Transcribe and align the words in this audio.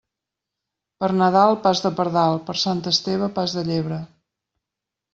Per 1.03 1.09
Nadal, 1.17 1.53
pas 1.67 1.83
de 1.85 1.93
pardal; 2.01 2.41
per 2.49 2.57
Sant 2.65 2.83
Esteve, 2.95 3.31
pas 3.39 3.57
de 3.59 3.69
llebre. 3.71 4.05